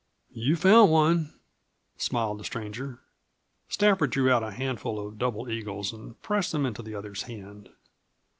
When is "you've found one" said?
0.33-1.31